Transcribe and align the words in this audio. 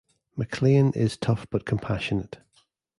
McClain 0.35 0.97
is 0.97 1.15
tough 1.15 1.45
but 1.51 1.63
compassionate. 1.63 2.39